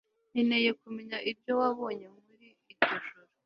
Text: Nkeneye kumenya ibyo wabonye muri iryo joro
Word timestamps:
Nkeneye 0.31 0.69
kumenya 0.81 1.17
ibyo 1.31 1.51
wabonye 1.59 2.05
muri 2.27 2.47
iryo 2.71 2.87
joro 3.05 3.31